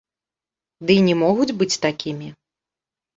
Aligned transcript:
Ды 0.87 0.91
й 0.99 1.03
не 1.07 1.13
могуць 1.23 1.57
быць 1.59 1.77
такімі. 1.85 2.31